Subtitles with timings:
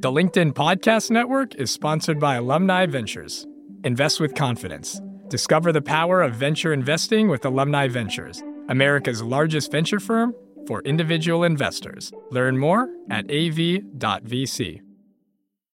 [0.00, 3.48] The LinkedIn Podcast Network is sponsored by Alumni Ventures.
[3.82, 5.00] Invest with confidence.
[5.26, 10.36] Discover the power of venture investing with Alumni Ventures, America's largest venture firm
[10.68, 12.12] for individual investors.
[12.30, 14.80] Learn more at av.vc.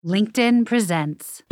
[0.07, 1.43] LinkedIn presents.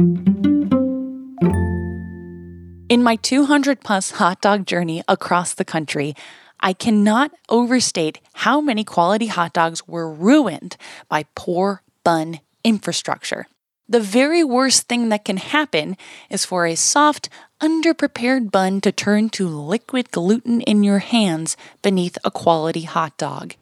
[2.89, 6.14] In my 200 plus hot dog journey across the country,
[6.61, 10.79] I cannot overstate how many quality hot dogs were ruined
[11.11, 13.46] by poor bun infrastructure.
[13.88, 15.96] The very worst thing that can happen
[16.30, 17.29] is for a soft,
[17.61, 23.54] underprepared bun to turn to liquid gluten in your hands beneath a quality hot dog.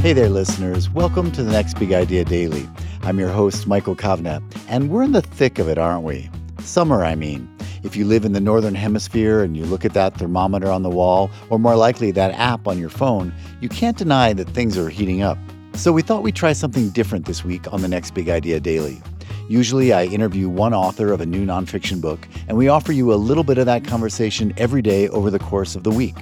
[0.00, 0.88] Hey there, listeners.
[0.88, 2.68] Welcome to the Next Big Idea Daily.
[3.02, 6.30] I'm your host, Michael Kovnat, and we're in the thick of it, aren't we?
[6.60, 7.48] Summer, I mean.
[7.82, 10.90] If you live in the Northern Hemisphere and you look at that thermometer on the
[10.90, 14.88] wall, or more likely that app on your phone, you can't deny that things are
[14.88, 15.38] heating up.
[15.76, 19.00] So we thought we'd try something different this week on the Next Big Idea Daily.
[19.46, 23.14] Usually, I interview one author of a new nonfiction book, and we offer you a
[23.14, 26.16] little bit of that conversation every day over the course of the week.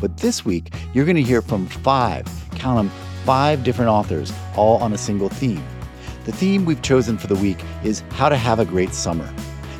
[0.00, 2.90] But this week, you're going to hear from five, count them,
[3.24, 5.64] five different authors, all on a single theme.
[6.24, 9.32] The theme we've chosen for the week is how to have a great summer.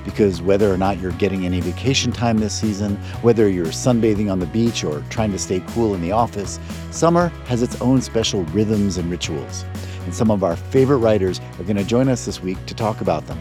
[0.06, 4.38] Because whether or not you're getting any vacation time this season, whether you're sunbathing on
[4.38, 6.58] the beach or trying to stay cool in the office,
[6.90, 9.64] summer has its own special rhythms and rituals.
[10.04, 13.02] And some of our favorite writers are going to join us this week to talk
[13.02, 13.38] about them.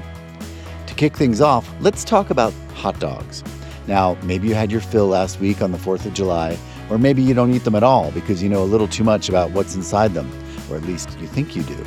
[0.88, 3.44] To kick things off, let's talk about hot dogs.
[3.88, 6.58] Now, maybe you had your fill last week on the 4th of July,
[6.90, 9.30] or maybe you don't eat them at all because you know a little too much
[9.30, 10.30] about what's inside them,
[10.70, 11.86] or at least you think you do.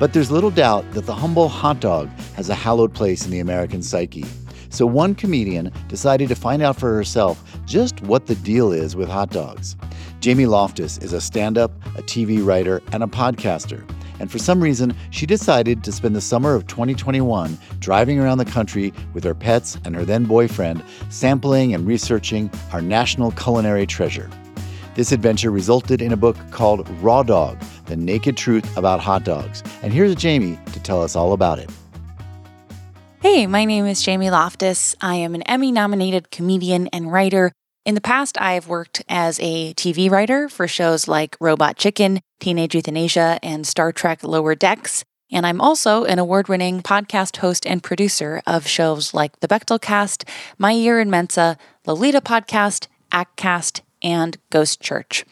[0.00, 3.40] But there's little doubt that the humble hot dog has a hallowed place in the
[3.40, 4.24] American psyche.
[4.70, 9.10] So one comedian decided to find out for herself just what the deal is with
[9.10, 9.76] hot dogs.
[10.20, 13.86] Jamie Loftus is a stand up, a TV writer, and a podcaster.
[14.20, 18.46] And for some reason, she decided to spend the summer of 2021 driving around the
[18.46, 24.30] country with her pets and her then boyfriend, sampling and researching our national culinary treasure.
[24.94, 27.58] This adventure resulted in a book called Raw Dog
[27.90, 29.64] The Naked Truth About Hot Dogs.
[29.82, 31.68] And here's Jamie to tell us all about it.
[33.20, 34.94] Hey, my name is Jamie Loftus.
[35.00, 37.50] I am an Emmy nominated comedian and writer.
[37.84, 42.76] In the past, I've worked as a TV writer for shows like Robot Chicken, Teenage
[42.76, 45.04] Euthanasia, and Star Trek Lower Decks.
[45.32, 49.80] And I'm also an award winning podcast host and producer of shows like The Bechdel
[49.80, 50.24] Cast,
[50.58, 55.24] My Year in Mensa, Lolita Podcast, Aack Cast, and Ghost Church.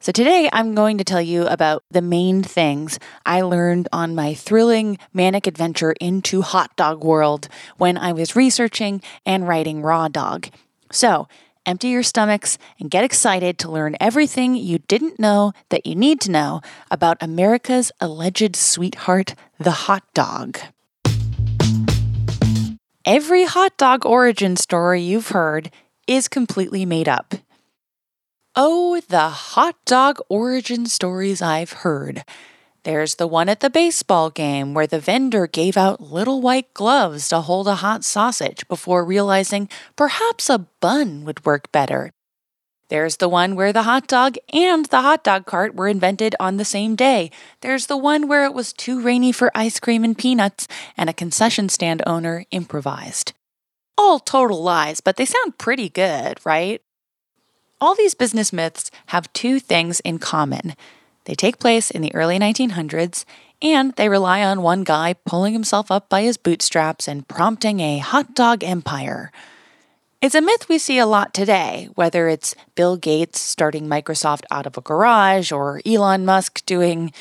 [0.00, 4.32] So, today I'm going to tell you about the main things I learned on my
[4.32, 7.48] thrilling manic adventure into hot dog world
[7.78, 10.50] when I was researching and writing Raw Dog.
[10.92, 11.26] So,
[11.66, 16.20] empty your stomachs and get excited to learn everything you didn't know that you need
[16.20, 16.60] to know
[16.92, 20.60] about America's alleged sweetheart, the hot dog.
[23.04, 25.72] Every hot dog origin story you've heard
[26.06, 27.34] is completely made up.
[28.60, 32.24] Oh, the hot dog origin stories I've heard.
[32.82, 37.28] There's the one at the baseball game where the vendor gave out little white gloves
[37.28, 42.10] to hold a hot sausage before realizing perhaps a bun would work better.
[42.88, 46.56] There's the one where the hot dog and the hot dog cart were invented on
[46.56, 47.30] the same day.
[47.60, 50.66] There's the one where it was too rainy for ice cream and peanuts
[50.96, 53.34] and a concession stand owner improvised.
[53.96, 56.82] All total lies, but they sound pretty good, right?
[57.80, 60.74] All these business myths have two things in common.
[61.26, 63.24] They take place in the early 1900s,
[63.62, 67.98] and they rely on one guy pulling himself up by his bootstraps and prompting a
[67.98, 69.30] hot dog empire.
[70.20, 74.66] It's a myth we see a lot today, whether it's Bill Gates starting Microsoft out
[74.66, 77.12] of a garage or Elon Musk doing.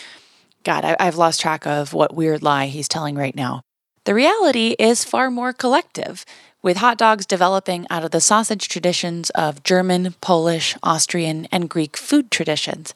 [0.63, 3.61] God, I, have lost track of what weird lie he's telling right now.
[4.05, 6.25] The reality is far more collective
[6.67, 11.95] with hot dogs developing out of the sausage traditions of German, Polish, Austrian, and Greek
[11.95, 12.93] food traditions,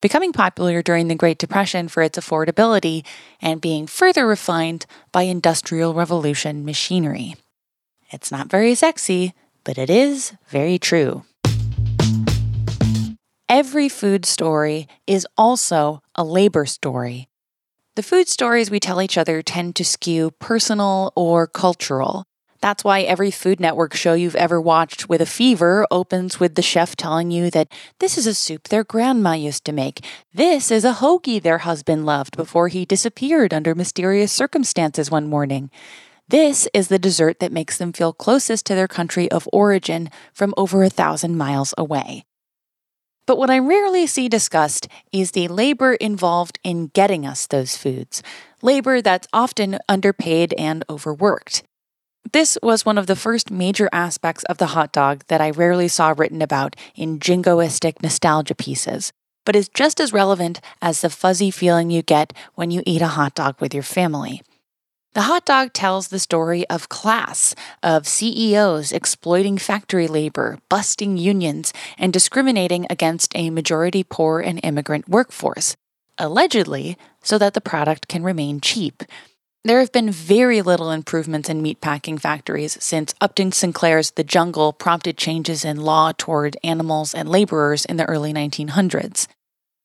[0.00, 3.04] becoming popular during the Great Depression for its affordability
[3.40, 7.36] and being further refined by Industrial Revolution machinery.
[8.10, 11.22] It's not very sexy, but it is very true.
[13.48, 17.28] Every food story is also a labor story.
[17.94, 22.24] The food stories we tell each other tend to skew personal or cultural.
[22.62, 26.62] That's why every Food Network show you've ever watched with a fever opens with the
[26.62, 27.66] chef telling you that
[27.98, 30.06] this is a soup their grandma used to make.
[30.32, 35.72] This is a hoagie their husband loved before he disappeared under mysterious circumstances one morning.
[36.28, 40.54] This is the dessert that makes them feel closest to their country of origin from
[40.56, 42.24] over a thousand miles away.
[43.26, 48.22] But what I rarely see discussed is the labor involved in getting us those foods,
[48.62, 51.64] labor that's often underpaid and overworked.
[52.32, 55.86] This was one of the first major aspects of the hot dog that I rarely
[55.86, 59.12] saw written about in jingoistic nostalgia pieces,
[59.44, 63.08] but is just as relevant as the fuzzy feeling you get when you eat a
[63.18, 64.40] hot dog with your family.
[65.12, 71.74] The hot dog tells the story of class, of CEOs exploiting factory labor, busting unions,
[71.98, 75.76] and discriminating against a majority poor and immigrant workforce,
[76.16, 79.02] allegedly so that the product can remain cheap.
[79.64, 85.16] There have been very little improvements in meatpacking factories since Upton Sinclair's The Jungle prompted
[85.16, 89.28] changes in law toward animals and laborers in the early 1900s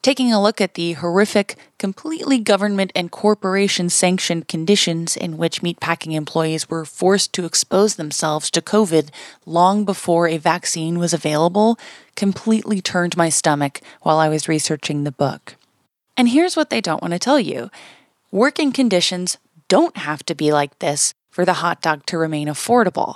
[0.07, 6.13] taking a look at the horrific, completely government and corporation sanctioned conditions in which meatpacking
[6.13, 9.09] employees were forced to expose themselves to COVID
[9.45, 11.77] long before a vaccine was available,
[12.15, 15.55] completely turned my stomach while I was researching the book.
[16.15, 17.69] And here's what they don't want to tell you
[18.31, 23.15] working conditions don't have to be like this for the hot dog to remain affordable.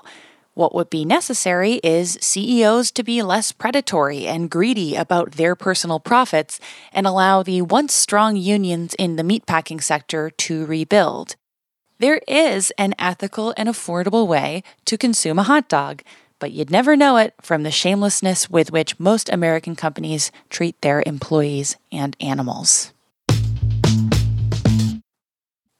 [0.53, 5.99] What would be necessary is CEOs to be less predatory and greedy about their personal
[5.99, 6.59] profits
[6.91, 11.35] and allow the once strong unions in the meatpacking sector to rebuild.
[11.99, 16.01] There is an ethical and affordable way to consume a hot dog,
[16.39, 21.01] but you'd never know it from the shamelessness with which most American companies treat their
[21.05, 22.91] employees and animals.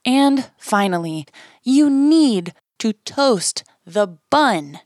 [0.04, 1.26] And finally,
[1.62, 4.80] you need to toast the bun.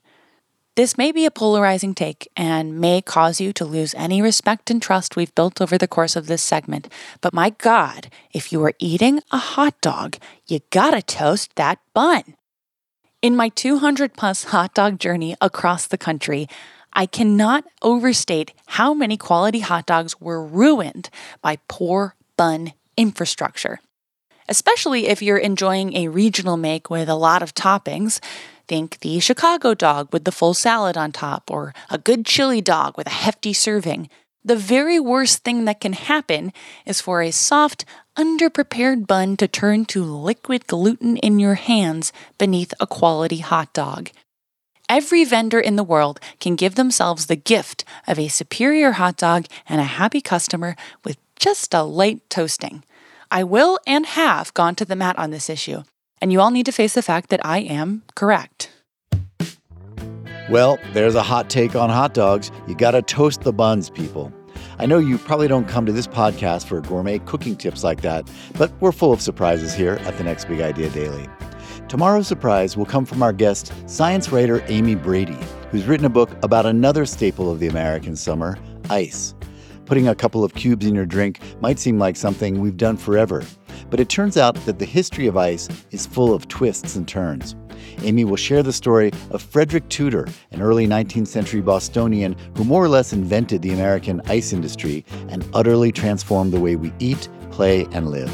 [0.77, 4.83] This may be a polarizing take and may cause you to lose any respect and
[4.83, 6.93] trust we've built over the course of this segment,
[7.23, 12.35] but my God, if you are eating a hot dog, you gotta toast that bun.
[13.23, 16.47] In my 200 plus hot dog journey across the country,
[16.93, 21.09] I cannot overstate how many quality hot dogs were ruined
[21.41, 23.81] by poor bun infrastructure.
[24.49, 28.21] Especially if you're enjoying a regional make with a lot of toppings,
[28.69, 32.97] Think the Chicago dog with the full salad on top, or a good chili dog
[32.97, 34.09] with a hefty serving.
[34.45, 36.53] The very worst thing that can happen
[36.85, 37.85] is for a soft,
[38.17, 44.11] underprepared bun to turn to liquid gluten in your hands beneath a quality hot dog.
[44.89, 49.47] Every vendor in the world can give themselves the gift of a superior hot dog
[49.69, 52.83] and a happy customer with just a light toasting.
[53.31, 55.83] I will and have gone to the mat on this issue,
[56.21, 58.71] and you all need to face the fact that I am correct.
[60.49, 62.53] Well, there's a hot take on hot dogs.
[62.69, 64.33] You gotta toast the buns, people.
[64.79, 68.31] I know you probably don't come to this podcast for gourmet cooking tips like that,
[68.57, 71.29] but we're full of surprises here at the Next Big Idea Daily.
[71.89, 75.39] Tomorrow's surprise will come from our guest, science writer Amy Brady,
[75.71, 78.59] who's written a book about another staple of the American summer,
[78.91, 79.36] ice.
[79.87, 83.45] Putting a couple of cubes in your drink might seem like something we've done forever,
[83.89, 87.55] but it turns out that the history of ice is full of twists and turns.
[88.03, 92.83] Amy will share the story of Frederick Tudor, an early 19th century Bostonian who more
[92.83, 97.87] or less invented the American ice industry and utterly transformed the way we eat, play,
[97.93, 98.31] and live.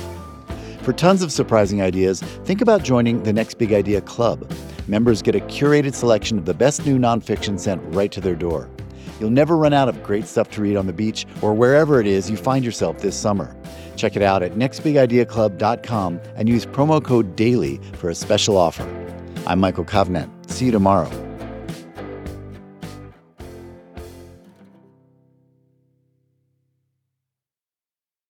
[0.81, 4.51] For tons of surprising ideas, think about joining the Next Big Idea Club.
[4.89, 8.71] Members get a curated selection of the best new nonfiction sent right to their door.
[9.23, 12.09] You'll never run out of great stuff to read on the beach or wherever it
[12.09, 13.55] is you find yourself this summer.
[13.95, 18.83] Check it out at nextbigideaclub.com and use promo code DAILY for a special offer.
[19.47, 20.29] I'm Michael Kovnat.
[20.51, 21.32] See you tomorrow.